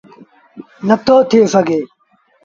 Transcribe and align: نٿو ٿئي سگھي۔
نٿو 0.87 1.15
ٿئي 1.29 1.41
سگھي۔ 1.53 1.79